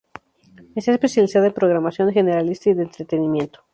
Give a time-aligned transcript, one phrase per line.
[0.75, 3.63] Está especializada en programación generalista y de entretenimiento.